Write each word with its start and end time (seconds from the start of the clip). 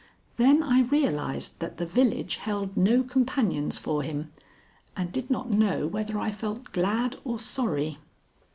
Then 0.37 0.63
I 0.63 0.81
realized 0.81 1.59
that 1.59 1.77
the 1.77 1.85
village 1.85 2.37
held 2.37 2.75
no 2.75 3.03
companions 3.03 3.77
for 3.77 4.01
him, 4.01 4.31
and 4.97 5.11
did 5.11 5.29
not 5.29 5.51
know 5.51 5.85
whether 5.85 6.17
I 6.17 6.31
felt 6.31 6.71
glad 6.71 7.17
or 7.23 7.37
sorry. 7.37 7.99